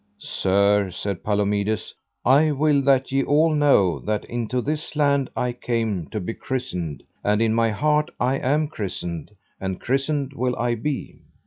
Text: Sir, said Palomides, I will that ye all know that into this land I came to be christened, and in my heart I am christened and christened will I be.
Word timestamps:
Sir, 0.17 0.89
said 0.89 1.23
Palomides, 1.23 1.93
I 2.25 2.49
will 2.53 2.81
that 2.81 3.11
ye 3.11 3.21
all 3.23 3.53
know 3.53 3.99
that 3.99 4.25
into 4.25 4.59
this 4.59 4.95
land 4.95 5.29
I 5.37 5.51
came 5.51 6.07
to 6.07 6.19
be 6.19 6.33
christened, 6.33 7.03
and 7.23 7.39
in 7.39 7.53
my 7.53 7.69
heart 7.69 8.09
I 8.19 8.37
am 8.39 8.67
christened 8.67 9.29
and 9.59 9.79
christened 9.79 10.33
will 10.33 10.55
I 10.55 10.73
be. 10.73 11.19